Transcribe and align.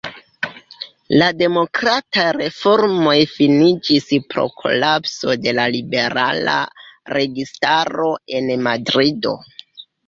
La 1.21 1.25
demokrataj 1.41 2.25
reformoj 2.37 3.15
finiĝis 3.35 4.09
pro 4.33 4.47
kolapso 4.63 5.39
de 5.45 5.55
la 5.61 5.69
liberala 5.77 6.59
registaro 7.21 8.13
en 8.41 8.55
Madrido. 8.71 9.39